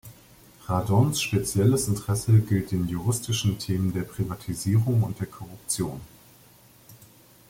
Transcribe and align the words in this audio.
Radons 0.65 1.13
spezielles 1.21 1.87
Interesse 1.87 2.33
gilt 2.39 2.71
den 2.71 2.87
juristischen 2.87 3.59
Themen 3.59 3.93
der 3.93 4.01
Privatisierung 4.01 5.03
und 5.03 5.19
der 5.19 5.27
Korruption. 5.27 6.01